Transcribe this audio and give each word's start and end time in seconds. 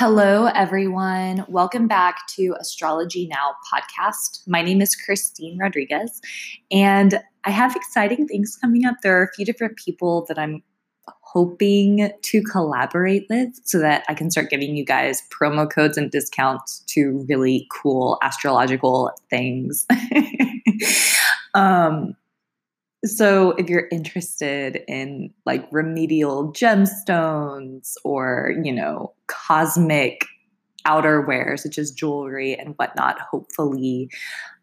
Hello, 0.00 0.46
everyone. 0.54 1.44
Welcome 1.48 1.88
back 1.88 2.28
to 2.36 2.54
Astrology 2.60 3.26
Now 3.26 3.56
podcast. 3.68 4.46
My 4.46 4.62
name 4.62 4.80
is 4.80 4.94
Christine 4.94 5.58
Rodriguez, 5.58 6.20
and 6.70 7.20
I 7.42 7.50
have 7.50 7.74
exciting 7.74 8.28
things 8.28 8.56
coming 8.60 8.84
up. 8.84 8.94
There 9.02 9.18
are 9.18 9.24
a 9.24 9.32
few 9.34 9.44
different 9.44 9.76
people 9.76 10.24
that 10.28 10.38
I'm 10.38 10.62
hoping 11.22 12.12
to 12.22 12.42
collaborate 12.44 13.26
with 13.28 13.58
so 13.64 13.80
that 13.80 14.04
I 14.08 14.14
can 14.14 14.30
start 14.30 14.50
giving 14.50 14.76
you 14.76 14.84
guys 14.84 15.20
promo 15.32 15.68
codes 15.68 15.98
and 15.98 16.12
discounts 16.12 16.78
to 16.90 17.26
really 17.28 17.66
cool 17.72 18.18
astrological 18.22 19.10
things. 19.30 19.84
um, 21.54 22.14
so 23.04 23.52
if 23.52 23.68
you're 23.68 23.88
interested 23.92 24.82
in 24.88 25.32
like 25.46 25.66
remedial 25.70 26.52
gemstones 26.52 27.94
or 28.04 28.54
you 28.62 28.72
know 28.72 29.12
cosmic 29.26 30.24
outerwear 30.86 31.58
such 31.58 31.78
as 31.78 31.90
jewelry 31.90 32.54
and 32.54 32.74
whatnot 32.76 33.20
hopefully 33.20 34.10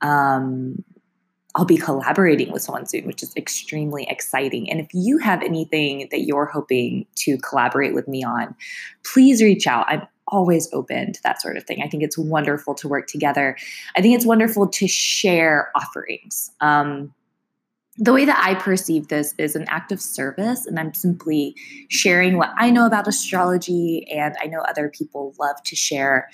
um, 0.02 0.84
i'll 1.56 1.66
be 1.66 1.78
collaborating 1.78 2.52
with 2.52 2.62
someone 2.62 2.86
soon 2.86 3.06
which 3.06 3.24
is 3.24 3.34
extremely 3.38 4.06
exciting. 4.10 4.70
And 4.70 4.80
if 4.80 4.88
you 4.94 5.18
have 5.20 5.42
anything 5.42 6.08
that 6.12 6.22
you're 6.22 6.48
hoping 6.48 7.06
to 7.18 7.38
collaborate 7.38 7.94
with 7.94 8.08
me 8.08 8.24
on 8.24 8.56
please 9.04 9.42
reach 9.42 9.68
out. 9.68 9.86
I'm 9.88 10.02
always 10.28 10.68
open 10.74 11.14
to 11.14 11.24
that 11.24 11.42
sort 11.42 11.58
of 11.58 11.64
thing. 11.64 11.82
I 11.84 11.88
think 11.88 12.04
it's 12.04 12.18
wonderful 12.18 12.74
to 12.76 12.88
work 12.88 13.08
together. 13.08 13.56
I 13.96 14.02
think 14.02 14.16
it's 14.16 14.26
wonderful 14.26 14.68
to 14.68 14.88
share 14.88 15.72
offerings. 15.76 16.52
Um, 16.62 17.14
the 17.98 18.14
way 18.14 18.26
that 18.26 18.42
I 18.44 18.56
perceive 18.56 19.08
this 19.08 19.34
is 19.38 19.56
an 19.56 19.66
act 19.70 19.92
of 19.92 20.02
service, 20.02 20.66
and 20.66 20.78
I'm 20.78 20.94
simply 20.94 21.56
sharing 21.90 22.38
what 22.38 22.52
I 22.58 22.70
know 22.70 22.86
about 22.86 23.08
astrology, 23.08 24.06
and 24.12 24.36
I 24.42 24.48
know 24.48 24.60
other 24.60 24.90
people 24.90 25.34
love 25.40 25.62
to 25.64 25.76
share 25.76 26.30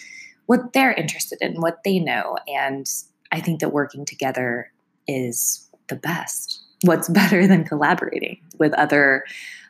what 0.47 0.73
they're 0.73 0.93
interested 0.93 1.37
in, 1.41 1.61
what 1.61 1.83
they 1.83 1.99
know. 1.99 2.37
And 2.47 2.87
I 3.31 3.39
think 3.41 3.59
that 3.59 3.71
working 3.71 4.05
together 4.05 4.71
is 5.07 5.69
the 5.87 5.95
best. 5.95 6.61
What's 6.83 7.09
better 7.09 7.45
than 7.45 7.63
collaborating 7.63 8.39
with 8.57 8.73
other 8.73 9.23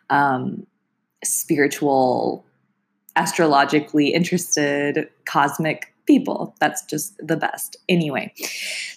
um, 0.09 0.65
spiritual, 1.23 2.45
astrologically 3.17 4.13
interested, 4.13 5.09
cosmic 5.25 5.93
people. 6.05 6.55
That's 6.59 6.83
just 6.85 7.15
the 7.25 7.37
best. 7.37 7.77
Anyway, 7.89 8.33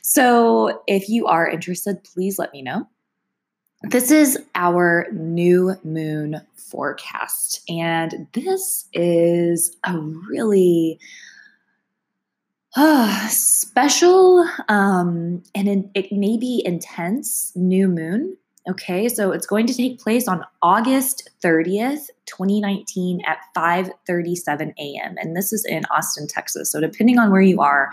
so 0.02 0.83
if 0.86 1.08
you 1.08 1.27
are 1.27 1.48
interested, 1.48 2.02
please 2.05 2.38
let 2.38 2.52
me 2.52 2.62
know. 2.62 2.88
This 3.83 4.10
is 4.10 4.38
our 4.55 5.06
new 5.12 5.75
moon 5.84 6.41
forecast, 6.56 7.60
and 7.69 8.27
this 8.32 8.88
is 8.94 9.77
a 9.84 9.98
really 9.98 10.98
uh, 12.77 13.28
special 13.28 14.48
um, 14.69 15.42
and 15.55 15.91
it 15.94 16.10
may 16.12 16.36
be 16.36 16.62
intense 16.64 17.52
new 17.55 17.88
moon 17.88 18.36
Okay, 18.66 19.10
so 19.10 19.30
it's 19.30 19.46
going 19.46 19.66
to 19.66 19.74
take 19.74 20.00
place 20.00 20.26
on 20.26 20.42
August 20.62 21.28
30th, 21.42 22.06
2019 22.24 23.20
at 23.26 23.36
5:37 23.54 24.72
a.m. 24.78 25.16
and 25.18 25.36
this 25.36 25.52
is 25.52 25.66
in 25.66 25.84
Austin, 25.90 26.26
Texas. 26.26 26.72
So 26.72 26.80
depending 26.80 27.18
on 27.18 27.30
where 27.30 27.42
you 27.42 27.60
are, 27.60 27.90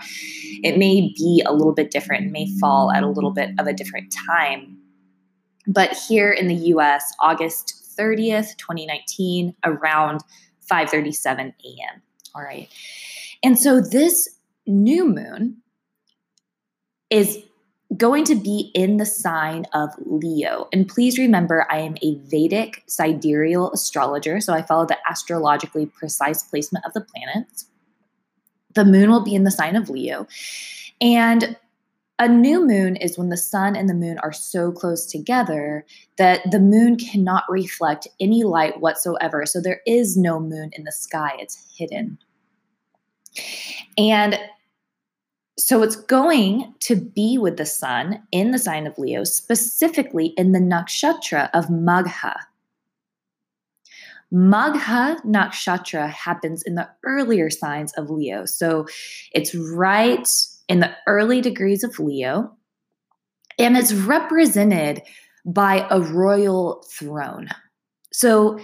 it 0.62 0.78
may 0.78 1.12
be 1.14 1.42
a 1.44 1.52
little 1.52 1.74
bit 1.74 1.90
different, 1.90 2.26
it 2.26 2.32
may 2.32 2.46
fall 2.58 2.90
at 2.90 3.02
a 3.02 3.08
little 3.08 3.32
bit 3.32 3.50
of 3.58 3.66
a 3.66 3.74
different 3.74 4.14
time. 4.26 4.78
But 5.66 5.92
here 6.08 6.32
in 6.32 6.48
the 6.48 6.54
US, 6.54 7.04
August 7.20 7.94
30th, 7.98 8.56
2019 8.56 9.54
around 9.64 10.22
5:37 10.70 11.38
a.m. 11.38 12.02
All 12.34 12.42
right. 12.42 12.70
And 13.42 13.58
so 13.58 13.78
this 13.78 14.26
new 14.66 15.04
moon 15.04 15.58
is 17.10 17.42
going 17.96 18.24
to 18.24 18.34
be 18.34 18.70
in 18.74 18.96
the 18.96 19.06
sign 19.06 19.66
of 19.74 19.90
Leo. 19.98 20.68
And 20.72 20.88
please 20.88 21.18
remember, 21.18 21.66
I 21.70 21.78
am 21.78 21.96
a 22.00 22.16
Vedic 22.24 22.82
sidereal 22.86 23.70
astrologer, 23.72 24.40
so 24.40 24.54
I 24.54 24.62
follow 24.62 24.86
the 24.86 24.98
astrologically 25.08 25.86
precise 25.86 26.42
placement 26.42 26.84
of 26.86 26.92
the 26.94 27.02
planets. 27.02 27.66
The 28.74 28.84
moon 28.84 29.10
will 29.10 29.24
be 29.24 29.34
in 29.34 29.44
the 29.44 29.50
sign 29.50 29.76
of 29.76 29.90
Leo. 29.90 30.26
And 31.00 31.56
a 32.18 32.28
new 32.28 32.64
moon 32.64 32.96
is 32.96 33.18
when 33.18 33.30
the 33.30 33.36
sun 33.36 33.74
and 33.74 33.88
the 33.88 33.94
moon 33.94 34.18
are 34.18 34.32
so 34.32 34.70
close 34.70 35.04
together 35.06 35.84
that 36.18 36.48
the 36.50 36.60
moon 36.60 36.96
cannot 36.96 37.44
reflect 37.48 38.06
any 38.20 38.44
light 38.44 38.80
whatsoever. 38.80 39.44
So 39.44 39.60
there 39.60 39.80
is 39.86 40.16
no 40.16 40.38
moon 40.38 40.70
in 40.72 40.84
the 40.84 40.92
sky, 40.92 41.32
it's 41.38 41.58
hidden. 41.76 42.18
And 43.98 44.38
so 45.58 45.82
it's 45.82 45.96
going 45.96 46.74
to 46.80 46.96
be 46.96 47.36
with 47.38 47.56
the 47.56 47.66
sun 47.66 48.22
in 48.32 48.52
the 48.52 48.58
sign 48.58 48.86
of 48.86 48.98
Leo, 48.98 49.24
specifically 49.24 50.28
in 50.36 50.52
the 50.52 50.58
nakshatra 50.58 51.50
of 51.52 51.66
Magha. 51.66 52.34
Magha 54.32 55.22
nakshatra 55.24 56.08
happens 56.08 56.62
in 56.62 56.74
the 56.74 56.88
earlier 57.04 57.50
signs 57.50 57.92
of 57.94 58.08
Leo. 58.08 58.46
So 58.46 58.86
it's 59.32 59.54
right 59.54 60.26
in 60.68 60.80
the 60.80 60.92
early 61.06 61.42
degrees 61.42 61.84
of 61.84 61.98
Leo, 61.98 62.50
and 63.58 63.76
it's 63.76 63.92
represented 63.92 65.02
by 65.44 65.86
a 65.90 66.00
royal 66.00 66.82
throne. 66.90 67.50
So 68.10 68.58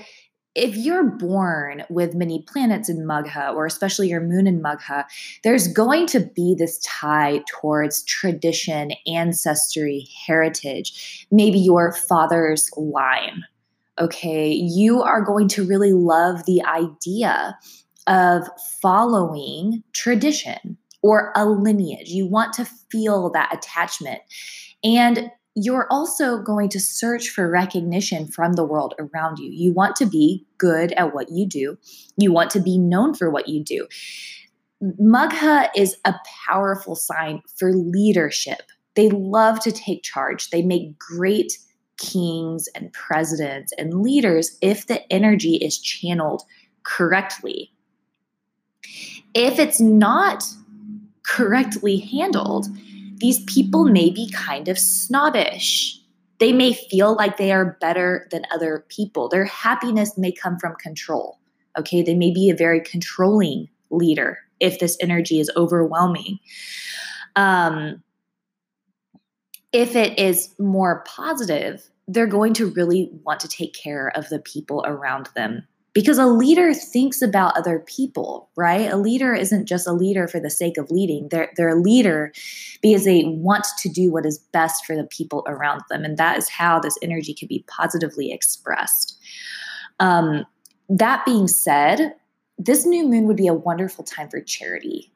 if 0.58 0.76
you're 0.76 1.04
born 1.04 1.84
with 1.88 2.14
many 2.14 2.42
planets 2.42 2.88
in 2.88 3.06
Magha, 3.06 3.54
or 3.54 3.64
especially 3.64 4.08
your 4.08 4.20
moon 4.20 4.46
in 4.46 4.60
Magha, 4.60 5.04
there's 5.44 5.68
going 5.68 6.06
to 6.08 6.20
be 6.20 6.54
this 6.58 6.78
tie 6.80 7.42
towards 7.48 8.02
tradition, 8.04 8.90
ancestry, 9.06 10.08
heritage, 10.26 11.26
maybe 11.30 11.58
your 11.58 11.92
father's 11.92 12.68
line. 12.76 13.44
Okay, 14.00 14.50
you 14.50 15.02
are 15.02 15.22
going 15.22 15.48
to 15.48 15.64
really 15.64 15.92
love 15.92 16.44
the 16.44 16.62
idea 16.64 17.56
of 18.06 18.48
following 18.82 19.82
tradition 19.92 20.76
or 21.02 21.32
a 21.36 21.46
lineage. 21.46 22.08
You 22.08 22.26
want 22.26 22.52
to 22.54 22.64
feel 22.64 23.30
that 23.30 23.54
attachment. 23.54 24.20
And 24.82 25.30
you're 25.60 25.88
also 25.90 26.38
going 26.38 26.68
to 26.70 26.80
search 26.80 27.28
for 27.28 27.50
recognition 27.50 28.28
from 28.28 28.52
the 28.52 28.64
world 28.64 28.94
around 28.98 29.38
you. 29.38 29.50
You 29.50 29.72
want 29.72 29.96
to 29.96 30.06
be 30.06 30.46
good 30.56 30.92
at 30.92 31.12
what 31.12 31.30
you 31.30 31.46
do, 31.46 31.76
you 32.16 32.32
want 32.32 32.50
to 32.50 32.60
be 32.60 32.78
known 32.78 33.14
for 33.14 33.28
what 33.30 33.48
you 33.48 33.62
do. 33.62 33.88
Magha 34.82 35.68
is 35.74 35.96
a 36.04 36.14
powerful 36.46 36.94
sign 36.94 37.42
for 37.58 37.72
leadership. 37.72 38.62
They 38.94 39.10
love 39.10 39.60
to 39.60 39.72
take 39.72 40.02
charge, 40.02 40.50
they 40.50 40.62
make 40.62 40.98
great 40.98 41.58
kings 41.98 42.68
and 42.76 42.92
presidents 42.92 43.72
and 43.76 44.02
leaders 44.02 44.56
if 44.62 44.86
the 44.86 45.12
energy 45.12 45.56
is 45.56 45.80
channeled 45.80 46.42
correctly. 46.84 47.72
If 49.34 49.58
it's 49.58 49.80
not 49.80 50.44
correctly 51.26 51.98
handled, 51.98 52.68
these 53.18 53.42
people 53.44 53.84
may 53.84 54.10
be 54.10 54.30
kind 54.30 54.68
of 54.68 54.78
snobbish. 54.78 56.00
They 56.38 56.52
may 56.52 56.72
feel 56.72 57.16
like 57.16 57.36
they 57.36 57.52
are 57.52 57.76
better 57.80 58.28
than 58.30 58.44
other 58.52 58.84
people. 58.88 59.28
Their 59.28 59.44
happiness 59.44 60.16
may 60.16 60.32
come 60.32 60.58
from 60.58 60.74
control. 60.76 61.38
Okay, 61.78 62.02
they 62.02 62.14
may 62.14 62.32
be 62.32 62.50
a 62.50 62.56
very 62.56 62.80
controlling 62.80 63.68
leader 63.90 64.38
if 64.60 64.78
this 64.78 64.96
energy 65.00 65.40
is 65.40 65.50
overwhelming. 65.56 66.38
Um, 67.36 68.02
if 69.72 69.94
it 69.94 70.18
is 70.18 70.54
more 70.58 71.04
positive, 71.06 71.88
they're 72.06 72.26
going 72.26 72.54
to 72.54 72.70
really 72.70 73.10
want 73.24 73.40
to 73.40 73.48
take 73.48 73.74
care 73.74 74.10
of 74.14 74.28
the 74.28 74.38
people 74.38 74.84
around 74.86 75.28
them 75.34 75.66
because 75.98 76.16
a 76.16 76.26
leader 76.26 76.72
thinks 76.72 77.22
about 77.22 77.56
other 77.56 77.80
people, 77.80 78.48
right? 78.54 78.88
A 78.88 78.96
leader 78.96 79.34
isn't 79.34 79.66
just 79.66 79.84
a 79.84 79.92
leader 79.92 80.28
for 80.28 80.38
the 80.38 80.48
sake 80.48 80.78
of 80.78 80.92
leading. 80.92 81.28
They're 81.28 81.50
they're 81.56 81.76
a 81.76 81.80
leader 81.80 82.32
because 82.80 83.04
they 83.04 83.24
want 83.24 83.66
to 83.78 83.88
do 83.88 84.12
what 84.12 84.24
is 84.24 84.38
best 84.52 84.86
for 84.86 84.94
the 84.94 85.08
people 85.08 85.42
around 85.48 85.80
them, 85.90 86.04
and 86.04 86.16
that 86.16 86.38
is 86.38 86.48
how 86.48 86.78
this 86.78 86.96
energy 87.02 87.34
can 87.34 87.48
be 87.48 87.64
positively 87.66 88.30
expressed. 88.30 89.18
Um, 89.98 90.46
that 90.88 91.24
being 91.24 91.48
said, 91.48 92.14
this 92.58 92.86
new 92.86 93.04
moon 93.04 93.26
would 93.26 93.36
be 93.36 93.48
a 93.48 93.54
wonderful 93.54 94.04
time 94.04 94.28
for 94.28 94.40
charity 94.40 95.10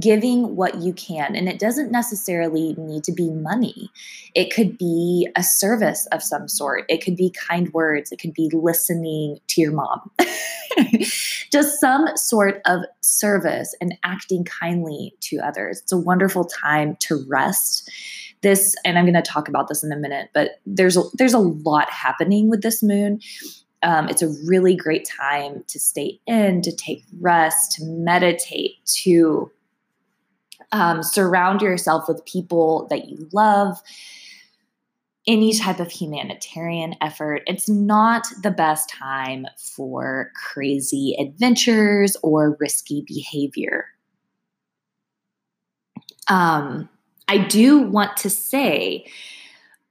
giving 0.00 0.56
what 0.56 0.76
you 0.80 0.92
can. 0.94 1.36
And 1.36 1.48
it 1.48 1.58
doesn't 1.58 1.90
necessarily 1.90 2.74
need 2.78 3.04
to 3.04 3.12
be 3.12 3.30
money, 3.30 3.90
it 4.34 4.52
could 4.52 4.78
be 4.78 5.28
a 5.36 5.42
service 5.42 6.06
of 6.10 6.22
some 6.22 6.48
sort, 6.48 6.84
it 6.88 7.04
could 7.04 7.16
be 7.16 7.30
kind 7.30 7.72
words, 7.72 8.10
it 8.10 8.18
could 8.18 8.34
be 8.34 8.50
listening 8.52 9.38
to 9.48 9.60
your 9.60 9.72
mom. 9.72 10.10
Just 11.52 11.80
some 11.80 12.08
sort 12.16 12.60
of 12.64 12.80
service 13.00 13.74
and 13.80 13.96
acting 14.04 14.44
kindly 14.44 15.14
to 15.20 15.38
others. 15.38 15.80
It's 15.80 15.92
a 15.92 15.98
wonderful 15.98 16.44
time 16.44 16.96
to 17.00 17.24
rest. 17.28 17.90
This, 18.42 18.74
and 18.84 18.98
I'm 18.98 19.04
going 19.04 19.14
to 19.14 19.22
talk 19.22 19.48
about 19.48 19.68
this 19.68 19.84
in 19.84 19.92
a 19.92 19.96
minute, 19.96 20.30
but 20.34 20.60
there's 20.66 20.96
a, 20.96 21.02
there's 21.14 21.32
a 21.34 21.38
lot 21.38 21.90
happening 21.90 22.50
with 22.50 22.62
this 22.62 22.82
moon. 22.82 23.20
um, 23.82 24.08
it's 24.08 24.22
a 24.22 24.34
really 24.46 24.74
great 24.74 25.06
time 25.06 25.62
to 25.68 25.78
stay 25.78 26.18
in, 26.26 26.62
to 26.62 26.74
take 26.74 27.04
rest, 27.20 27.72
to 27.72 27.84
meditate, 27.84 28.84
to 28.86 29.50
um, 30.74 31.04
surround 31.04 31.62
yourself 31.62 32.08
with 32.08 32.26
people 32.26 32.86
that 32.90 33.08
you 33.08 33.28
love. 33.32 33.80
Any 35.26 35.54
type 35.54 35.80
of 35.80 35.90
humanitarian 35.90 36.96
effort. 37.00 37.42
It's 37.46 37.68
not 37.68 38.26
the 38.42 38.50
best 38.50 38.90
time 38.90 39.46
for 39.56 40.32
crazy 40.34 41.16
adventures 41.18 42.14
or 42.22 42.58
risky 42.60 43.04
behavior. 43.06 43.86
Um, 46.28 46.90
I 47.28 47.38
do 47.38 47.80
want 47.80 48.18
to 48.18 48.28
say 48.28 49.06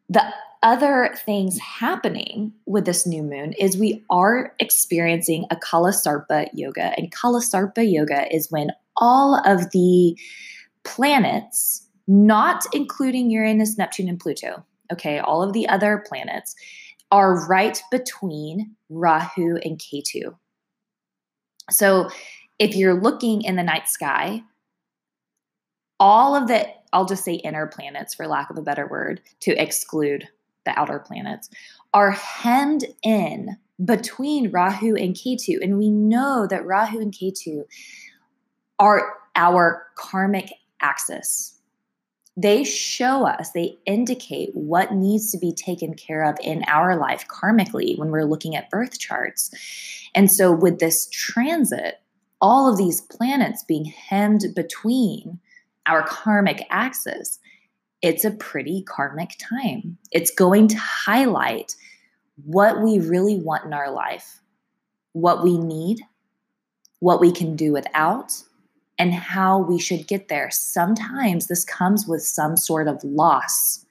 the 0.09 0.23
other 0.61 1.15
things 1.25 1.57
happening 1.59 2.53
with 2.65 2.85
this 2.85 3.07
new 3.07 3.23
moon 3.23 3.53
is 3.53 3.77
we 3.77 4.03
are 4.09 4.53
experiencing 4.59 5.45
a 5.49 5.55
Kalasarpa 5.55 6.49
yoga. 6.53 6.93
And 6.97 7.11
Kalasarpa 7.11 7.89
yoga 7.89 8.33
is 8.33 8.51
when 8.51 8.71
all 8.97 9.41
of 9.45 9.71
the 9.71 10.17
planets, 10.83 11.87
not 12.07 12.63
including 12.73 13.31
Uranus, 13.31 13.77
Neptune, 13.77 14.09
and 14.09 14.19
Pluto, 14.19 14.65
okay, 14.91 15.19
all 15.19 15.41
of 15.41 15.53
the 15.53 15.67
other 15.67 16.03
planets, 16.07 16.55
are 17.11 17.47
right 17.47 17.81
between 17.91 18.75
Rahu 18.89 19.57
and 19.63 19.79
Ketu. 19.79 20.35
So 21.69 22.09
if 22.59 22.75
you're 22.75 22.99
looking 22.99 23.43
in 23.43 23.55
the 23.55 23.63
night 23.63 23.87
sky, 23.87 24.43
all 25.99 26.35
of 26.35 26.47
the, 26.47 26.67
I'll 26.91 27.05
just 27.05 27.23
say 27.23 27.35
inner 27.35 27.67
planets 27.67 28.13
for 28.13 28.27
lack 28.27 28.49
of 28.49 28.57
a 28.57 28.61
better 28.61 28.87
word, 28.87 29.21
to 29.41 29.51
exclude 29.51 30.27
the 30.65 30.77
outer 30.77 30.99
planets, 30.99 31.49
are 31.93 32.11
hemmed 32.11 32.85
in 33.03 33.57
between 33.83 34.51
Rahu 34.51 34.95
and 34.95 35.15
Ketu. 35.15 35.61
And 35.61 35.77
we 35.77 35.89
know 35.89 36.47
that 36.49 36.65
Rahu 36.65 36.99
and 36.99 37.13
Ketu 37.13 37.63
are 38.79 39.13
our 39.35 39.85
karmic 39.95 40.51
axis. 40.83 41.57
They 42.35 42.63
show 42.63 43.25
us, 43.25 43.51
they 43.51 43.77
indicate 43.85 44.49
what 44.53 44.91
needs 44.91 45.31
to 45.31 45.37
be 45.37 45.53
taken 45.53 45.93
care 45.93 46.23
of 46.23 46.35
in 46.41 46.63
our 46.67 46.95
life 46.95 47.25
karmically 47.27 47.97
when 47.97 48.09
we're 48.09 48.25
looking 48.25 48.55
at 48.55 48.71
birth 48.71 48.99
charts. 48.99 49.51
And 50.15 50.31
so, 50.31 50.51
with 50.51 50.79
this 50.79 51.07
transit, 51.11 52.01
all 52.41 52.69
of 52.69 52.77
these 52.77 53.01
planets 53.01 53.63
being 53.63 53.85
hemmed 53.85 54.43
between 54.55 55.39
our 55.85 56.03
karmic 56.03 56.65
axis, 56.69 57.39
it's 58.01 58.25
a 58.25 58.31
pretty 58.31 58.83
karmic 58.83 59.31
time. 59.39 59.97
It's 60.11 60.31
going 60.31 60.67
to 60.69 60.77
highlight 60.77 61.75
what 62.45 62.81
we 62.81 62.99
really 62.99 63.39
want 63.39 63.65
in 63.65 63.73
our 63.73 63.91
life, 63.91 64.41
what 65.13 65.43
we 65.43 65.57
need, 65.57 66.01
what 66.99 67.21
we 67.21 67.31
can 67.31 67.55
do 67.55 67.71
without, 67.71 68.43
and 69.03 69.13
how 69.13 69.59
we 69.59 69.77
should 69.77 70.07
get 70.07 70.29
there. 70.29 70.49
Sometimes 70.49 71.47
this 71.47 71.65
comes 71.65 72.07
with 72.07 72.21
some 72.23 72.55
sort 72.55 72.87
of 72.87 73.03
loss, 73.03 73.85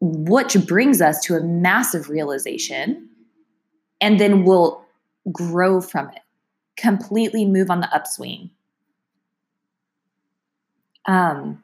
which 0.00 0.56
brings 0.66 1.00
us 1.00 1.20
to 1.20 1.36
a 1.36 1.44
massive 1.44 2.08
realization, 2.10 3.08
and 4.00 4.18
then 4.18 4.42
we'll 4.42 4.84
grow 5.30 5.80
from 5.80 6.08
it, 6.08 6.22
completely 6.76 7.44
move 7.44 7.70
on 7.70 7.80
the 7.80 7.94
upswing. 7.94 8.50
Um, 11.06 11.62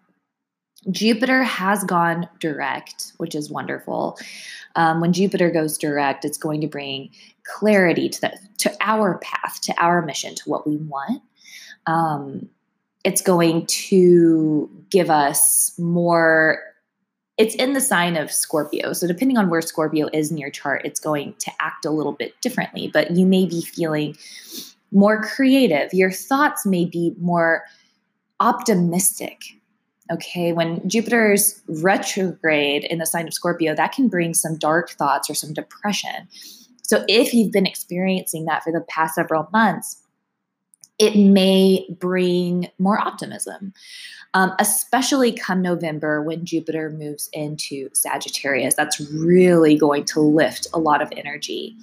Jupiter 0.89 1.43
has 1.43 1.83
gone 1.83 2.29
direct, 2.39 3.13
which 3.17 3.35
is 3.35 3.51
wonderful. 3.51 4.17
Um, 4.77 5.01
when 5.01 5.13
Jupiter 5.13 5.51
goes 5.51 5.79
direct, 5.79 6.25
it's 6.25 6.39
going 6.39 6.61
to 6.61 6.69
bring 6.69 7.11
clarity 7.43 8.09
to 8.09 8.21
the, 8.21 8.39
to 8.59 8.73
our 8.81 9.19
path, 9.19 9.61
to 9.63 9.75
our 9.83 10.01
mission, 10.01 10.37
to 10.37 10.49
what 10.49 10.65
we 10.65 10.77
want. 10.77 11.21
Um, 11.87 12.49
it's 13.05 13.23
going 13.23 13.67
to 13.67 14.71
give 14.91 15.11
us 15.11 15.73
more. 15.79 16.61
It's 17.37 17.55
in 17.57 17.73
the 17.73 17.81
sign 17.81 18.17
of 18.17 18.31
Scorpio. 18.31 18.93
So, 18.93 19.07
depending 19.07 19.37
on 19.37 19.51
where 19.51 19.61
Scorpio 19.61 20.09
is 20.13 20.31
in 20.31 20.39
your 20.39 20.51
chart, 20.51 20.83
it's 20.85 21.01
going 21.01 21.35
to 21.41 21.51
act 21.61 21.85
a 21.85 21.91
little 21.91 22.13
bit 22.13 22.41
differently, 22.41 22.91
but 22.93 23.11
you 23.11 23.27
may 23.27 23.47
be 23.47 23.61
feeling 23.61 24.17
more 24.93 25.21
creative. 25.23 25.93
Your 25.93 26.13
thoughts 26.13 26.65
may 26.65 26.85
be 26.85 27.15
more 27.19 27.65
optimistic 28.41 29.43
Okay, 30.13 30.53
when 30.53 30.87
Jupiter's 30.87 31.63
retrograde 31.67 32.85
in 32.85 32.99
the 32.99 33.07
sign 33.07 33.27
of 33.27 33.33
Scorpio, 33.33 33.75
that 33.75 33.93
can 33.93 34.09
bring 34.09 34.35
some 34.35 34.59
dark 34.59 34.91
thoughts 34.91 35.31
or 35.31 35.35
some 35.35 35.55
depression. 35.55 36.29
So, 36.83 37.05
if 37.09 37.33
you've 37.33 37.53
been 37.53 37.67
experiencing 37.67 38.45
that 38.45 38.63
for 38.63 38.71
the 38.71 38.83
past 38.83 39.15
several 39.15 39.49
months, 39.51 40.03
it 40.99 41.17
may 41.17 41.87
bring 41.99 42.69
more 42.79 42.99
optimism, 42.99 43.73
um, 44.35 44.53
especially 44.59 45.33
come 45.33 45.63
November 45.63 46.23
when 46.23 46.45
Jupiter 46.45 46.91
moves 46.91 47.29
into 47.33 47.89
Sagittarius. 47.93 48.75
That's 48.75 49.01
really 49.13 49.77
going 49.77 50.05
to 50.07 50.21
lift 50.21 50.67
a 50.73 50.79
lot 50.79 51.03
of 51.03 51.13
energy. 51.17 51.77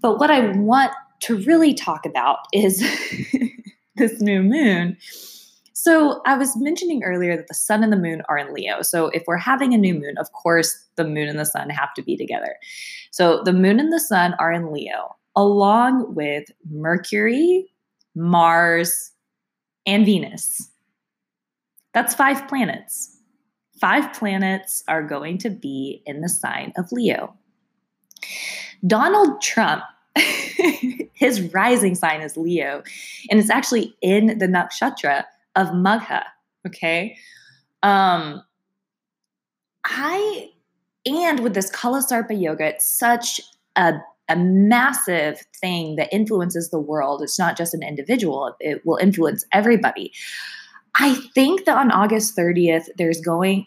But 0.00 0.18
what 0.18 0.30
I 0.30 0.52
want 0.56 0.92
to 1.20 1.36
really 1.38 1.74
talk 1.74 2.06
about 2.06 2.38
is 2.52 2.78
this 3.96 4.20
new 4.20 4.42
moon 4.42 4.96
so 5.86 6.20
I 6.26 6.36
was 6.36 6.56
mentioning 6.56 7.04
earlier 7.04 7.36
that 7.36 7.46
the 7.46 7.54
sun 7.54 7.84
and 7.84 7.92
the 7.92 7.96
moon 7.96 8.20
are 8.28 8.36
in 8.36 8.52
Leo. 8.52 8.82
So 8.82 9.06
if 9.10 9.22
we're 9.28 9.36
having 9.36 9.72
a 9.72 9.78
new 9.78 9.94
moon, 9.94 10.18
of 10.18 10.32
course, 10.32 10.76
the 10.96 11.04
moon 11.04 11.28
and 11.28 11.38
the 11.38 11.44
sun 11.44 11.70
have 11.70 11.94
to 11.94 12.02
be 12.02 12.16
together. 12.16 12.56
So 13.12 13.42
the 13.44 13.52
moon 13.52 13.78
and 13.78 13.92
the 13.92 14.00
sun 14.00 14.34
are 14.40 14.50
in 14.50 14.72
Leo, 14.72 15.14
along 15.36 16.14
with 16.14 16.50
Mercury, 16.70 17.66
Mars, 18.14 19.12
and 19.86 20.04
Venus. 20.04 20.70
That's 21.94 22.14
five 22.14 22.48
planets. 22.48 23.18
Five 23.80 24.12
planets 24.14 24.82
are 24.88 25.02
going 25.02 25.38
to 25.38 25.50
be 25.50 26.02
in 26.06 26.22
the 26.22 26.28
sign 26.28 26.72
of 26.76 26.90
Leo. 26.90 27.34
Donald 28.86 29.40
Trump 29.42 29.82
his 31.14 31.42
rising 31.52 31.94
sign 31.94 32.20
is 32.20 32.36
Leo, 32.36 32.82
and 33.30 33.38
it's 33.38 33.50
actually 33.50 33.94
in 34.00 34.38
the 34.38 34.46
nakshatra 34.46 35.24
of 35.54 35.68
Magha. 35.68 36.22
Okay. 36.66 37.16
Um, 37.82 38.42
I, 39.84 40.50
and 41.04 41.40
with 41.40 41.54
this 41.54 41.70
Kalasarpa 41.70 42.40
yoga, 42.40 42.66
it's 42.66 42.88
such 42.88 43.40
a, 43.76 43.94
a 44.28 44.36
massive 44.36 45.40
thing 45.60 45.96
that 45.96 46.12
influences 46.12 46.70
the 46.70 46.80
world. 46.80 47.22
It's 47.22 47.38
not 47.38 47.56
just 47.56 47.74
an 47.74 47.82
individual, 47.82 48.56
it 48.60 48.84
will 48.84 48.96
influence 48.96 49.44
everybody. 49.52 50.12
I 50.98 51.14
think 51.34 51.66
that 51.66 51.76
on 51.76 51.90
August 51.90 52.36
30th, 52.36 52.86
there's 52.96 53.20
going 53.20 53.66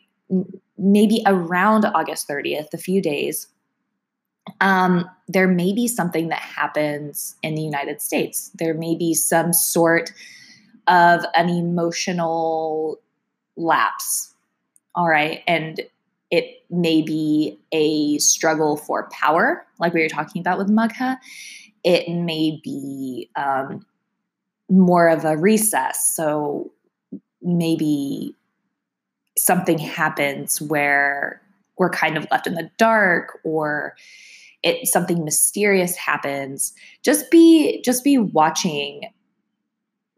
maybe 0.77 1.21
around 1.25 1.85
August 1.85 2.27
30th, 2.27 2.73
a 2.73 2.77
few 2.77 3.01
days, 3.01 3.47
um, 4.61 5.09
there 5.27 5.47
may 5.47 5.73
be 5.73 5.87
something 5.87 6.29
that 6.29 6.39
happens 6.39 7.35
in 7.43 7.55
the 7.55 7.61
United 7.61 8.01
States. 8.01 8.51
There 8.55 8.73
may 8.73 8.95
be 8.95 9.13
some 9.13 9.53
sort 9.53 10.11
of 10.87 11.23
an 11.35 11.49
emotional 11.49 12.99
lapse. 13.55 14.33
All 14.95 15.07
right. 15.07 15.43
And 15.47 15.81
it 16.31 16.63
may 16.69 17.01
be 17.01 17.59
a 17.71 18.17
struggle 18.19 18.77
for 18.77 19.09
power, 19.11 19.65
like 19.79 19.93
we 19.93 20.01
were 20.01 20.09
talking 20.09 20.39
about 20.39 20.57
with 20.57 20.69
Magha. 20.69 21.17
It 21.83 22.09
may 22.09 22.59
be 22.63 23.29
um, 23.35 23.85
more 24.69 25.07
of 25.07 25.25
a 25.25 25.37
recess. 25.37 26.15
So 26.15 26.71
maybe 27.41 28.35
something 29.37 29.77
happens 29.77 30.61
where 30.61 31.41
we're 31.77 31.89
kind 31.89 32.17
of 32.17 32.27
left 32.29 32.45
in 32.45 32.55
the 32.55 32.69
dark 32.77 33.39
or 33.43 33.95
it 34.61 34.85
something 34.87 35.23
mysterious 35.23 35.95
happens 35.95 36.73
just 37.03 37.31
be 37.31 37.81
just 37.81 38.03
be 38.03 38.17
watching 38.17 39.03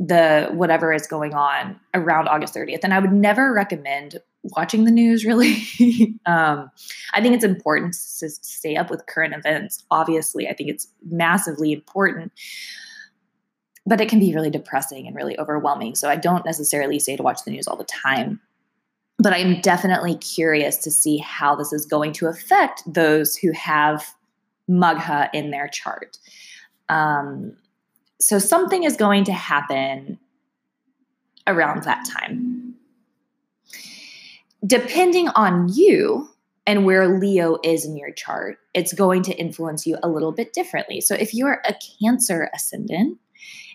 the 0.02 0.50
whatever 0.52 0.92
is 0.92 1.06
going 1.06 1.36
on 1.36 1.80
around 1.94 2.28
August 2.28 2.56
30th. 2.56 2.80
And 2.84 2.92
I 2.92 2.98
would 2.98 3.14
never 3.14 3.54
recommend 3.54 4.18
watching 4.42 4.86
the 4.86 4.92
news 4.92 5.24
really. 5.26 6.18
um, 6.26 6.72
I 7.14 7.22
think 7.22 7.36
it's 7.36 7.44
important 7.44 7.94
to 7.94 8.30
stay 8.30 8.76
up 8.76 8.90
with 8.90 9.06
current 9.06 9.36
events. 9.36 9.84
Obviously, 9.92 10.48
I 10.48 10.54
think 10.54 10.72
it's 10.72 10.88
massively 11.06 11.72
important. 11.72 12.32
But 13.86 14.02
it 14.02 14.10
can 14.10 14.20
be 14.20 14.34
really 14.34 14.50
depressing 14.50 15.06
and 15.06 15.16
really 15.16 15.38
overwhelming. 15.40 15.94
So 15.94 16.10
I 16.10 16.16
don't 16.16 16.46
necessarily 16.46 16.98
say 16.98 17.16
to 17.16 17.24
watch 17.24 17.44
the 17.46 17.52
news 17.52 17.68
all 17.68 17.78
the 17.78 17.84
time. 17.84 18.40
But 19.20 19.34
I'm 19.34 19.62
definitely 19.62 20.16
curious 20.18 20.78
to 20.78 20.90
see 20.90 21.18
how 21.18 21.56
this 21.56 21.72
is 21.72 21.86
going 21.86 22.14
to 22.14 22.28
affect 22.28 22.82
those 22.92 23.36
who 23.36 23.52
have 23.52 24.16
Magha 24.68 25.30
in 25.32 25.52
their 25.52 25.68
chart. 25.68 26.18
Um, 26.90 27.56
so 28.22 28.40
something 28.40 28.84
is 28.84 28.96
going 28.96 29.24
to 29.26 29.34
happen 29.34 30.20
around 31.48 31.84
that 31.84 32.06
time. 32.08 32.76
Depending 34.66 35.28
on 35.30 35.70
you, 35.74 36.30
and 36.68 36.86
where 36.86 37.20
Leo 37.20 37.58
is 37.64 37.86
in 37.86 37.98
your 37.98 38.12
chart, 38.12 38.58
it's 38.74 38.94
going 38.94 39.24
to 39.24 39.34
influence 39.34 39.86
you 39.86 39.98
a 40.04 40.10
little 40.10 40.32
bit 40.32 40.54
differently. 40.54 41.02
So 41.02 41.16
if 41.16 41.34
you're 41.34 41.62
a 41.66 41.76
Cancer 42.00 42.50
ascendant 42.54 43.18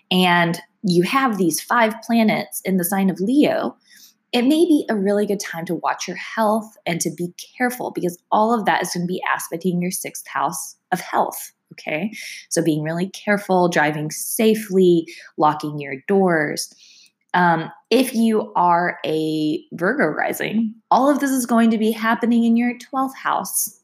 and 0.09 0.59
you 0.83 1.03
have 1.03 1.37
these 1.37 1.61
five 1.61 1.93
planets 2.01 2.61
in 2.63 2.77
the 2.77 2.85
sign 2.85 3.09
of 3.09 3.19
Leo, 3.19 3.75
it 4.31 4.43
may 4.43 4.65
be 4.65 4.85
a 4.89 4.95
really 4.95 5.25
good 5.25 5.39
time 5.39 5.65
to 5.65 5.75
watch 5.75 6.07
your 6.07 6.17
health 6.17 6.77
and 6.85 7.01
to 7.01 7.11
be 7.11 7.33
careful 7.57 7.91
because 7.91 8.17
all 8.31 8.53
of 8.53 8.65
that 8.65 8.81
is 8.81 8.93
going 8.93 9.05
to 9.05 9.07
be 9.07 9.21
aspecting 9.35 9.81
your 9.81 9.91
sixth 9.91 10.27
house 10.27 10.75
of 10.91 10.99
health. 10.99 11.51
Okay. 11.73 12.11
So 12.49 12.63
being 12.63 12.81
really 12.81 13.09
careful, 13.09 13.69
driving 13.69 14.11
safely, 14.11 15.07
locking 15.37 15.79
your 15.79 15.95
doors. 16.07 16.73
Um, 17.33 17.71
if 17.89 18.13
you 18.15 18.51
are 18.55 18.99
a 19.05 19.63
Virgo 19.73 20.05
rising, 20.05 20.73
all 20.89 21.09
of 21.09 21.19
this 21.19 21.31
is 21.31 21.45
going 21.45 21.71
to 21.71 21.77
be 21.77 21.91
happening 21.91 22.45
in 22.45 22.57
your 22.57 22.73
12th 22.73 23.15
house. 23.15 23.79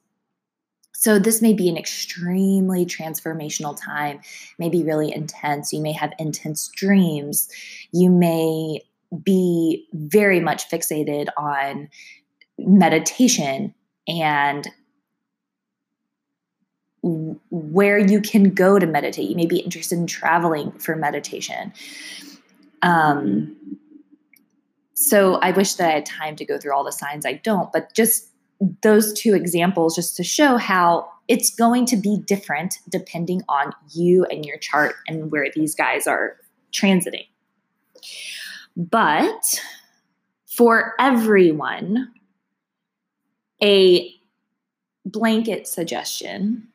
So, 0.95 1.19
this 1.19 1.41
may 1.41 1.53
be 1.53 1.67
an 1.67 1.75
extremely 1.75 2.85
transformational 2.85 3.77
time, 3.77 4.21
may 4.57 4.69
be 4.69 4.83
really 4.83 5.13
intense. 5.13 5.73
You 5.73 5.81
may 5.81 5.91
have 5.91 6.13
intense 6.17 6.69
dreams. 6.69 7.49
You 7.91 8.09
may 8.09 8.79
be 9.21 9.85
very 9.93 10.39
much 10.39 10.69
fixated 10.69 11.27
on 11.37 11.89
meditation 12.57 13.75
and 14.07 14.67
where 17.03 17.98
you 17.98 18.22
can 18.22 18.53
go 18.53 18.79
to 18.79 18.88
meditate. 18.88 19.29
You 19.29 19.36
may 19.36 19.45
be 19.45 19.60
interested 19.60 19.98
in 19.98 20.07
traveling 20.07 20.72
for 20.74 20.95
meditation. 20.95 21.74
Um, 22.81 23.57
so 24.93 25.36
I 25.36 25.51
wish 25.51 25.74
that 25.75 25.89
I 25.89 25.91
had 25.91 26.05
time 26.05 26.36
to 26.38 26.45
go 26.45 26.57
through 26.57 26.74
all 26.74 26.83
the 26.83 26.91
signs. 26.91 27.25
I 27.25 27.33
don't, 27.33 27.72
but 27.74 27.93
just 27.93 28.29
those 28.81 29.12
two 29.13 29.36
examples 29.36 29.95
just 29.95 30.15
to 30.15 30.24
show 30.24 30.55
how 30.57 31.10
it's 31.27 31.53
going 31.53 31.86
to 31.88 31.98
be 31.98 32.17
different 32.25 32.77
depending 32.89 33.41
on 33.50 33.74
you 33.93 34.25
and 34.25 34.45
your 34.45 34.57
chart 34.57 34.95
and 35.07 35.31
where 35.31 35.48
these 35.55 35.75
guys 35.75 36.07
are 36.07 36.38
transiting. 36.72 37.27
But 38.77 39.62
for 40.45 40.93
everyone, 41.00 42.13
a 43.62 44.13
blanket 45.05 45.67
suggestion 45.67 46.67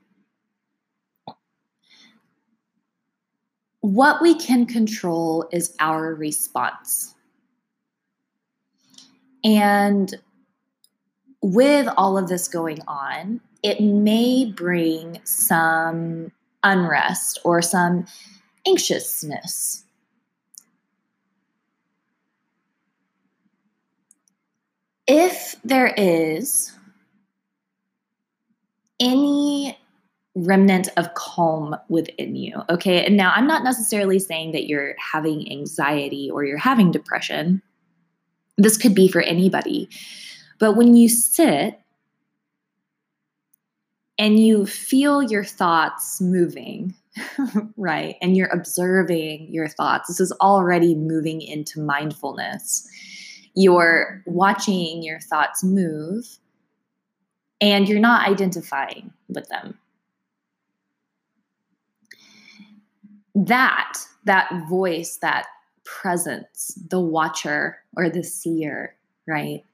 what 3.81 4.21
we 4.21 4.35
can 4.35 4.67
control 4.67 5.49
is 5.53 5.75
our 5.81 6.15
response. 6.15 7.15
And 9.45 10.15
with 11.43 11.89
all 11.97 12.19
of 12.19 12.29
this 12.29 12.49
going 12.49 12.81
on, 12.89 13.41
it 13.63 13.81
may 13.81 14.53
bring 14.55 15.21
some 15.25 16.33
unrest 16.63 17.39
or 17.45 17.63
some 17.63 18.07
anxiousness 18.67 19.85
if 25.09 25.57
there 25.65 25.95
is 25.97 26.71
any 29.01 29.77
remnant 30.45 30.89
of 30.97 31.13
calm 31.15 31.77
within 31.89 32.37
you, 32.37 32.63
okay? 32.71 33.05
And 33.05 33.17
now 33.17 33.33
I'm 33.35 33.47
not 33.47 33.65
necessarily 33.65 34.19
saying 34.19 34.53
that 34.53 34.67
you're 34.67 34.95
having 34.99 35.51
anxiety 35.51 36.31
or 36.31 36.45
you're 36.45 36.59
having 36.59 36.91
depression. 36.91 37.63
This 38.57 38.77
could 38.77 38.95
be 38.95 39.09
for 39.09 39.21
anybody. 39.21 39.89
But 40.59 40.75
when 40.75 40.97
you 40.97 41.09
sit 41.09 41.81
and 44.19 44.39
you 44.39 44.67
feel 44.67 45.23
your 45.23 45.45
thoughts 45.45 46.21
moving, 46.21 46.95
right? 47.77 48.17
And 48.21 48.37
you're 48.37 48.53
observing 48.53 49.53
your 49.53 49.69
thoughts, 49.69 50.09
this 50.09 50.21
is 50.21 50.33
already 50.41 50.95
moving 50.95 51.41
into 51.41 51.81
mindfulness 51.81 52.89
you're 53.59 54.23
watching 54.25 55.03
your 55.03 55.19
thoughts 55.19 55.65
move 55.65 56.39
and 57.61 57.89
you're 57.89 57.99
not 57.99 58.29
identifying 58.29 59.13
with 59.29 59.49
them. 59.49 59.77
That, 63.35 63.99
that 64.25 64.51
voice, 64.69 65.19
that 65.23 65.47
presence, 65.85 66.79
the 66.89 67.01
watcher 67.01 67.79
or 67.97 68.11
the 68.11 68.23
seer, 68.23 68.95
right? 69.27 69.65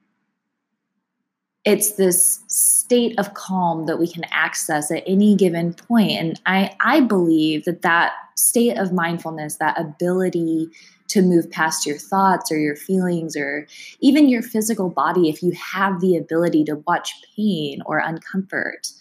It's 1.64 1.92
this 1.92 2.42
state 2.46 3.18
of 3.18 3.34
calm 3.34 3.86
that 3.86 3.98
we 3.98 4.06
can 4.06 4.24
access 4.30 4.90
at 4.90 5.02
any 5.06 5.34
given. 5.34 5.74
And 5.90 6.40
I, 6.44 6.76
I 6.80 7.00
believe 7.00 7.64
that 7.64 7.82
that 7.82 8.12
state 8.36 8.76
of 8.76 8.92
mindfulness, 8.92 9.56
that 9.56 9.80
ability 9.80 10.68
to 11.08 11.22
move 11.22 11.50
past 11.50 11.86
your 11.86 11.98
thoughts 11.98 12.50
or 12.50 12.58
your 12.58 12.76
feelings 12.76 13.36
or 13.36 13.66
even 14.00 14.28
your 14.28 14.42
physical 14.42 14.88
body 14.88 15.28
if 15.28 15.42
you 15.42 15.52
have 15.52 16.00
the 16.00 16.16
ability 16.16 16.64
to 16.64 16.76
watch 16.86 17.12
pain 17.36 17.80
or 17.86 18.00
uncomfort 18.00 18.92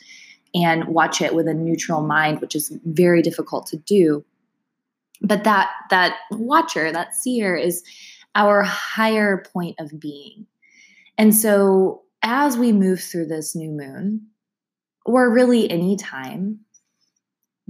and 0.53 0.85
watch 0.85 1.21
it 1.21 1.33
with 1.33 1.47
a 1.47 1.53
neutral 1.53 2.01
mind 2.01 2.41
which 2.41 2.55
is 2.55 2.77
very 2.85 3.21
difficult 3.21 3.65
to 3.65 3.77
do 3.77 4.23
but 5.23 5.43
that 5.45 5.71
that 5.89 6.17
watcher 6.31 6.91
that 6.91 7.15
seer 7.15 7.55
is 7.55 7.83
our 8.35 8.61
higher 8.61 9.43
point 9.53 9.75
of 9.79 9.99
being. 9.99 10.45
And 11.17 11.35
so 11.35 12.03
as 12.21 12.57
we 12.57 12.71
move 12.71 12.99
through 12.99 13.27
this 13.27 13.55
new 13.55 13.71
moon 13.71 14.27
or 15.05 15.31
really 15.31 15.69
any 15.69 15.95
time 15.95 16.59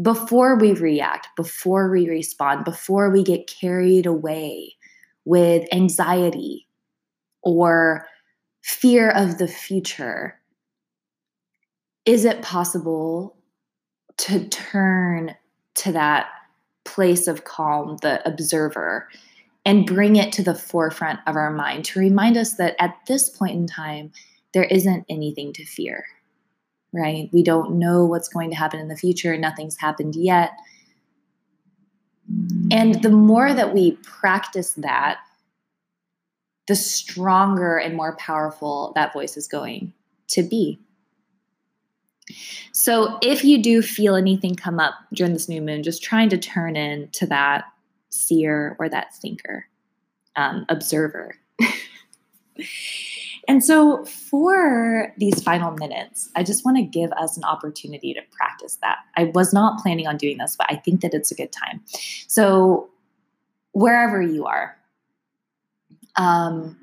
before 0.01 0.57
we 0.57 0.73
react, 0.73 1.27
before 1.35 1.91
we 1.91 2.09
respond, 2.09 2.65
before 2.65 3.11
we 3.11 3.23
get 3.23 3.47
carried 3.47 4.05
away 4.05 4.75
with 5.25 5.67
anxiety 5.71 6.67
or 7.41 8.07
fear 8.61 9.11
of 9.11 9.37
the 9.37 9.47
future, 9.47 10.39
is 12.05 12.25
it 12.25 12.41
possible 12.41 13.37
to 14.17 14.47
turn 14.49 15.35
to 15.75 15.91
that 15.91 16.27
place 16.85 17.27
of 17.27 17.43
calm, 17.43 17.97
the 18.01 18.25
observer, 18.27 19.09
and 19.65 19.85
bring 19.85 20.15
it 20.15 20.31
to 20.33 20.43
the 20.43 20.55
forefront 20.55 21.19
of 21.27 21.35
our 21.35 21.51
mind 21.51 21.85
to 21.85 21.99
remind 21.99 22.37
us 22.37 22.55
that 22.55 22.75
at 22.79 22.97
this 23.07 23.29
point 23.29 23.55
in 23.55 23.67
time, 23.67 24.11
there 24.53 24.65
isn't 24.65 25.05
anything 25.09 25.53
to 25.53 25.65
fear? 25.65 26.05
right? 26.93 27.29
We 27.33 27.43
don't 27.43 27.79
know 27.79 28.05
what's 28.05 28.29
going 28.29 28.51
to 28.51 28.55
happen 28.55 28.79
in 28.79 28.87
the 28.87 28.95
future. 28.95 29.35
Nothing's 29.35 29.77
happened 29.77 30.15
yet. 30.15 30.51
And 32.71 33.01
the 33.01 33.09
more 33.09 33.53
that 33.53 33.73
we 33.73 33.93
practice 34.03 34.73
that, 34.73 35.17
the 36.67 36.75
stronger 36.75 37.77
and 37.77 37.97
more 37.97 38.15
powerful 38.15 38.93
that 38.95 39.11
voice 39.11 39.35
is 39.35 39.47
going 39.47 39.91
to 40.29 40.43
be. 40.43 40.79
So, 42.71 43.17
if 43.21 43.43
you 43.43 43.61
do 43.61 43.81
feel 43.81 44.15
anything 44.15 44.55
come 44.55 44.79
up 44.79 44.93
during 45.13 45.33
this 45.33 45.49
new 45.49 45.61
moon, 45.61 45.83
just 45.83 46.01
trying 46.01 46.29
to 46.29 46.37
turn 46.37 46.75
into 46.75 47.25
that 47.27 47.65
seer 48.09 48.75
or 48.79 48.89
that 48.89 49.13
thinker, 49.15 49.67
um, 50.35 50.65
observer. 50.69 51.35
And 53.47 53.63
so, 53.63 54.05
for 54.05 55.13
these 55.17 55.43
final 55.43 55.71
minutes, 55.71 56.29
I 56.35 56.43
just 56.43 56.63
want 56.63 56.77
to 56.77 56.83
give 56.83 57.11
us 57.13 57.35
an 57.35 57.43
opportunity 57.43 58.13
to 58.13 58.21
practice 58.31 58.77
that. 58.81 58.99
I 59.17 59.25
was 59.35 59.53
not 59.53 59.81
planning 59.81 60.07
on 60.07 60.17
doing 60.17 60.37
this, 60.37 60.55
but 60.57 60.67
I 60.69 60.75
think 60.75 61.01
that 61.01 61.13
it's 61.13 61.31
a 61.31 61.35
good 61.35 61.51
time. 61.51 61.81
So, 62.27 62.89
wherever 63.73 64.21
you 64.21 64.45
are, 64.45 64.77
um, 66.15 66.77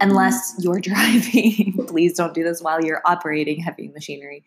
unless 0.00 0.54
you're 0.58 0.80
driving, 0.80 1.84
please 1.86 2.14
don't 2.14 2.34
do 2.34 2.42
this 2.44 2.62
while 2.62 2.84
you're 2.84 3.02
operating 3.04 3.60
heavy 3.60 3.88
machinery. 3.88 4.44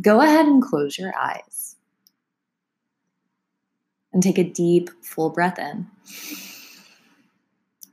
Go 0.00 0.20
ahead 0.20 0.46
and 0.46 0.62
close 0.62 0.98
your 0.98 1.16
eyes 1.16 1.76
and 4.12 4.22
take 4.22 4.38
a 4.38 4.44
deep, 4.44 4.90
full 5.02 5.30
breath 5.30 5.58
in, 5.58 5.86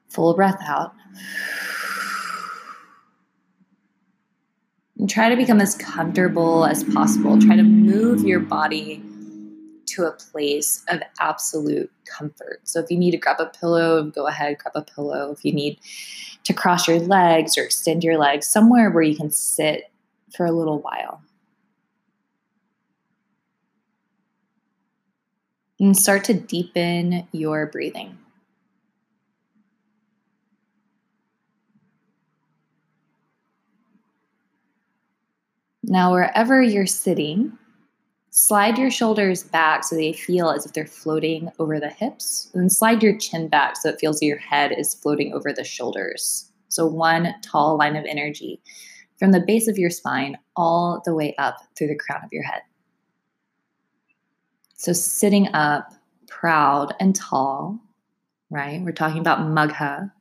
full 0.10 0.34
breath 0.34 0.62
out. 0.66 0.94
and 5.04 5.10
try 5.10 5.28
to 5.28 5.36
become 5.36 5.60
as 5.60 5.76
comfortable 5.76 6.66
as 6.66 6.86
possible. 6.86 7.38
Try 7.38 7.58
to 7.58 7.64
move 7.64 8.24
your 8.24 8.40
body 8.40 9.04
to 9.96 10.06
a 10.06 10.12
place 10.12 10.84
of 10.90 11.02
absolute 11.20 11.92
comfort. 12.06 12.60
So 12.64 12.80
if 12.80 12.90
you 12.90 12.98
need 12.98 13.12
to 13.12 13.18
grab 13.18 13.40
a 13.40 13.46
pillow, 13.46 14.04
go 14.04 14.28
ahead, 14.28 14.58
grab 14.58 14.76
a 14.76 14.82
pillow. 14.82 15.32
If 15.32 15.44
you 15.46 15.54
need 15.54 15.80
to 16.44 16.54
cross 16.54 16.88
your 16.88 17.00
legs 17.00 17.58
or 17.58 17.64
extend 17.64 18.04
your 18.04 18.18
legs, 18.18 18.48
somewhere 18.48 18.90
where 18.90 19.04
you 19.04 19.16
can 19.16 19.30
sit 19.30 19.92
for 20.36 20.46
a 20.46 20.52
little 20.52 20.80
while. 20.80 21.22
And 25.80 25.98
start 25.98 26.24
to 26.26 26.34
deepen 26.34 27.28
your 27.32 27.66
breathing. 27.68 28.18
Now, 35.84 36.14
wherever 36.14 36.62
you're 36.62 36.88
sitting, 36.88 37.58
slide 38.36 38.80
your 38.80 38.90
shoulders 38.90 39.44
back 39.44 39.84
so 39.84 39.96
they 39.96 40.12
feel 40.12 40.50
as 40.50 40.66
if 40.66 40.74
they're 40.74 40.88
floating 40.88 41.52
over 41.60 41.80
the 41.80 41.90
hips. 41.90 42.50
And 42.54 42.64
then 42.64 42.70
slide 42.70 43.04
your 43.04 43.16
chin 43.16 43.48
back 43.48 43.78
so 43.78 43.90
it 43.90 44.00
feels 44.00 44.22
your 44.24 44.40
head 44.40 44.74
is 44.76 44.96
floating 44.96 45.34
over 45.34 45.54
the 45.54 45.64
shoulders. 45.64 46.50
So, 46.68 46.88
one 46.88 47.36
tall 47.44 47.78
line 47.78 47.96
of 47.96 48.06
energy 48.06 48.60
from 49.20 49.32
the 49.32 49.40
base 49.40 49.68
of 49.68 49.78
your 49.78 49.92
spine 49.92 50.36
all 50.56 51.02
the 51.06 51.14
way 51.14 51.36
up 51.38 51.58
through 51.78 51.90
the 51.90 51.96
crown 51.96 52.22
of 52.24 52.34
your 52.34 52.44
head. 52.44 52.62
So, 54.74 54.94
sitting 54.94 55.54
up, 55.54 55.94
proud 56.28 56.96
and 57.00 57.16
tall, 57.16 57.80
right? 58.50 58.82
We're 58.82 58.94
talking 58.94 59.22
about 59.22 59.42
Magha, 59.42 60.12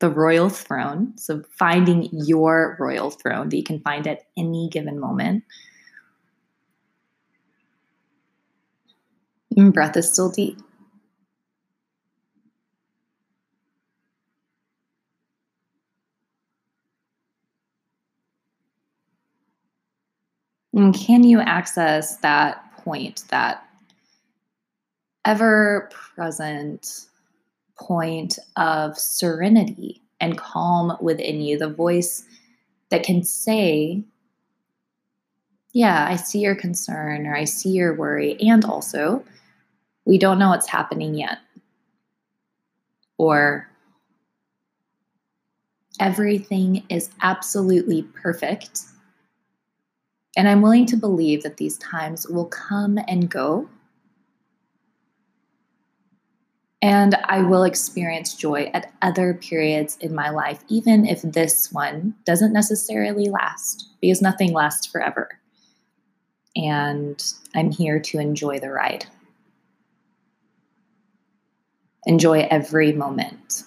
the 0.00 0.10
royal 0.10 0.50
throne. 0.50 1.16
So, 1.16 1.42
finding 1.48 2.10
your 2.12 2.76
royal 2.78 3.10
throne 3.10 3.48
that 3.48 3.56
you 3.56 3.64
can 3.64 3.80
find 3.80 4.06
at 4.06 4.26
any 4.36 4.68
given 4.70 5.00
moment. 5.00 5.44
And 9.56 9.72
breath 9.72 9.96
is 9.96 10.10
still 10.10 10.30
deep. 10.30 10.58
And 20.72 20.92
can 20.92 21.22
you 21.22 21.40
access 21.40 22.16
that 22.18 22.76
point, 22.78 23.24
that 23.30 23.64
ever 25.24 25.88
present 26.16 27.06
point 27.78 28.38
of 28.56 28.98
serenity 28.98 30.02
and 30.20 30.36
calm 30.36 30.96
within 31.00 31.40
you, 31.40 31.58
the 31.58 31.68
voice 31.68 32.24
that 32.90 33.04
can 33.04 33.22
say, 33.22 34.02
Yeah, 35.72 36.06
I 36.08 36.16
see 36.16 36.40
your 36.40 36.56
concern 36.56 37.26
or 37.26 37.36
I 37.36 37.44
see 37.44 37.70
your 37.70 37.94
worry. 37.94 38.36
And 38.40 38.64
also, 38.64 39.24
we 40.04 40.18
don't 40.18 40.38
know 40.38 40.50
what's 40.50 40.68
happening 40.68 41.14
yet. 41.14 41.38
Or 43.18 43.68
everything 46.00 46.84
is 46.88 47.10
absolutely 47.22 48.02
perfect. 48.02 48.80
And 50.36 50.48
I'm 50.48 50.62
willing 50.62 50.86
to 50.86 50.96
believe 50.96 51.42
that 51.44 51.58
these 51.58 51.78
times 51.78 52.26
will 52.28 52.46
come 52.46 52.98
and 53.06 53.30
go 53.30 53.68
And 56.84 57.14
I 57.24 57.40
will 57.40 57.64
experience 57.64 58.34
joy 58.34 58.70
at 58.74 58.92
other 59.00 59.32
periods 59.32 59.96
in 60.02 60.14
my 60.14 60.28
life, 60.28 60.62
even 60.68 61.06
if 61.06 61.22
this 61.22 61.72
one 61.72 62.14
doesn't 62.26 62.52
necessarily 62.52 63.30
last, 63.30 63.88
because 64.02 64.20
nothing 64.20 64.52
lasts 64.52 64.86
forever. 64.86 65.40
And 66.54 67.24
I'm 67.54 67.70
here 67.70 67.98
to 68.00 68.18
enjoy 68.18 68.58
the 68.58 68.68
ride. 68.68 69.06
Enjoy 72.06 72.46
every 72.50 72.92
moment. 72.92 73.64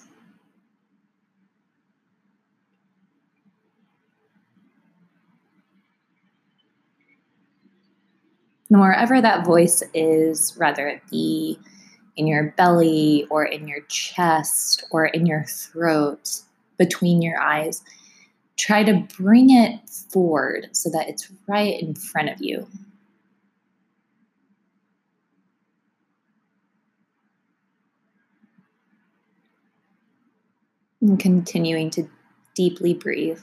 And 8.70 8.80
wherever 8.80 9.20
that 9.20 9.46
voice 9.46 9.82
is, 9.94 10.54
whether 10.58 10.86
it 10.88 11.02
be 11.10 11.58
in 12.16 12.26
your 12.26 12.52
belly 12.56 13.26
or 13.30 13.44
in 13.44 13.66
your 13.66 13.80
chest 13.88 14.84
or 14.90 15.06
in 15.06 15.24
your 15.24 15.44
throat, 15.44 16.42
between 16.78 17.20
your 17.20 17.38
eyes. 17.40 17.82
Try 18.56 18.82
to 18.84 19.06
bring 19.18 19.50
it 19.50 19.78
forward 19.88 20.68
so 20.72 20.88
that 20.90 21.08
it's 21.08 21.30
right 21.46 21.80
in 21.80 21.94
front 21.94 22.30
of 22.30 22.40
you. 22.40 22.66
And 31.00 31.18
continuing 31.18 31.90
to 31.90 32.08
deeply 32.54 32.94
breathe. 32.94 33.40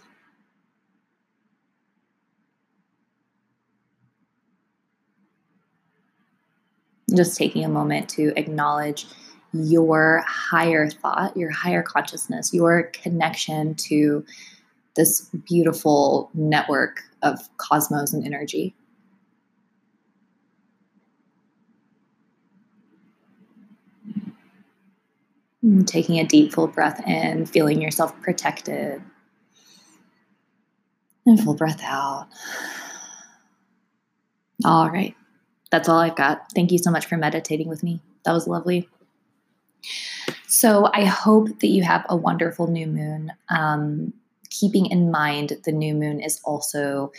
just 7.13 7.37
taking 7.37 7.63
a 7.63 7.69
moment 7.69 8.09
to 8.09 8.33
acknowledge 8.35 9.07
your 9.53 10.23
higher 10.27 10.89
thought, 10.89 11.35
your 11.37 11.51
higher 11.51 11.81
consciousness, 11.81 12.53
your 12.53 12.83
connection 12.93 13.75
to 13.75 14.25
this 14.95 15.29
beautiful 15.47 16.29
network 16.33 17.03
of 17.21 17.39
cosmos 17.57 18.13
and 18.13 18.25
energy. 18.25 18.75
Taking 25.85 26.19
a 26.19 26.25
deep, 26.25 26.53
full 26.53 26.67
breath 26.67 27.01
in, 27.07 27.45
feeling 27.45 27.81
yourself 27.81 28.19
protected. 28.21 29.01
And 31.25 31.39
full 31.39 31.55
breath 31.55 31.81
out. 31.83 32.27
All 34.63 34.89
right 34.89 35.15
that's 35.75 35.89
all 35.89 35.99
I've 35.99 36.15
got. 36.15 36.51
Thank 36.53 36.71
you 36.71 36.77
so 36.77 36.89
much 36.89 37.05
for 37.05 37.17
meditating 37.17 37.67
with 37.67 37.83
me. 37.83 37.99
That 38.23 38.31
was 38.31 38.47
lovely. 38.47 38.87
So 40.47 40.89
I 40.93 41.03
hope 41.03 41.59
that 41.59 41.67
you 41.67 41.83
have 41.83 42.05
a 42.07 42.15
wonderful 42.15 42.67
new 42.67 42.87
moon. 42.87 43.33
Um, 43.49 44.13
keeping 44.49 44.85
in 44.85 45.11
mind 45.11 45.57
the 45.65 45.73
new 45.73 45.93
moon 45.93 46.21
is 46.21 46.39
also 46.45 47.11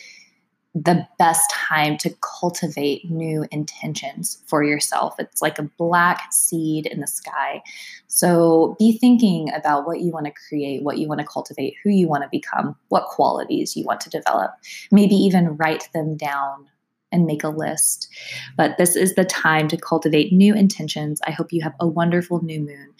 the 0.77 1.09
best 1.19 1.51
time 1.51 1.97
to 1.97 2.15
cultivate 2.21 3.11
new 3.11 3.47
intentions 3.51 4.43
for 4.45 4.63
yourself. 4.63 5.15
It's 5.19 5.41
like 5.41 5.59
a 5.59 5.71
black 5.79 6.31
seed 6.31 6.85
in 6.85 7.01
the 7.01 7.07
sky. 7.07 7.63
So 8.09 8.77
be 8.79 8.99
thinking 8.99 9.51
about 9.55 9.87
what 9.87 10.01
you 10.01 10.13
want 10.13 10.27
to 10.27 10.33
create, 10.49 10.83
what 10.83 10.99
you 10.99 11.09
want 11.09 11.21
to 11.21 11.27
cultivate, 11.27 11.77
who 11.83 11.89
you 11.89 12.09
want 12.09 12.25
to 12.25 12.29
become, 12.31 12.77
what 12.89 13.07
qualities 13.07 13.75
you 13.75 13.85
want 13.85 14.03
to 14.03 14.11
develop. 14.11 14.51
Maybe 14.91 15.15
even 15.15 15.57
write 15.57 15.89
them 15.95 16.15
down 16.15 16.67
and 17.13 17.25
make 17.25 17.45
a 17.45 17.49
list. 17.49 18.09
But 18.57 18.79
this 18.79 18.97
is 18.97 19.15
the 19.15 19.25
time 19.25 19.69
to 19.69 19.77
cultivate 19.77 20.33
new 20.33 20.55
intentions. 20.55 21.21
I 21.27 21.31
hope 21.31 21.53
you 21.53 21.63
have 21.63 21.75
a 21.81 21.87
wonderful 21.87 22.43
new 22.43 22.61
moon. 22.61 22.93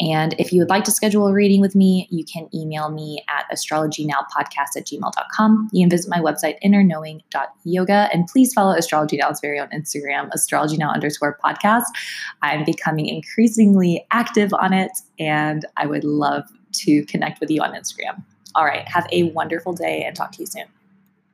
And 0.00 0.34
if 0.38 0.52
you 0.52 0.60
would 0.60 0.70
like 0.70 0.84
to 0.84 0.90
schedule 0.90 1.26
a 1.26 1.32
reading 1.32 1.60
with 1.60 1.74
me, 1.74 2.08
you 2.10 2.24
can 2.24 2.48
email 2.54 2.90
me 2.90 3.22
at 3.28 3.44
astrologynowpodcast 3.54 4.76
at 4.76 4.86
gmail.com. 4.86 5.68
You 5.72 5.82
can 5.82 5.90
visit 5.90 6.10
my 6.10 6.20
website, 6.20 6.56
innerknowing.yoga. 6.64 8.08
And 8.12 8.26
please 8.26 8.52
follow 8.52 8.74
Astrology 8.74 9.18
Now's 9.18 9.40
very 9.40 9.60
own 9.60 9.68
Instagram, 9.68 10.30
astrology 10.32 10.78
now 10.78 10.90
underscore 10.90 11.38
podcast. 11.44 11.84
I'm 12.42 12.64
becoming 12.64 13.06
increasingly 13.06 14.06
active 14.10 14.54
on 14.54 14.72
it, 14.72 14.92
and 15.18 15.66
I 15.76 15.86
would 15.86 16.04
love 16.04 16.44
to 16.72 17.04
connect 17.06 17.40
with 17.40 17.50
you 17.50 17.60
on 17.60 17.72
Instagram. 17.72 18.22
All 18.54 18.64
right, 18.64 18.88
have 18.88 19.06
a 19.12 19.24
wonderful 19.32 19.72
day 19.72 20.02
and 20.04 20.16
talk 20.16 20.32
to 20.32 20.40
you 20.40 20.46
soon. 20.46 20.64